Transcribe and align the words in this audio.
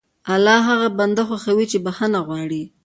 الله 0.33 0.59
هغه 0.69 0.87
بنده 0.99 1.23
خوښوي 1.27 1.65
چې 1.71 1.77
بښنه 1.85 2.19
غواړي. 2.27 2.63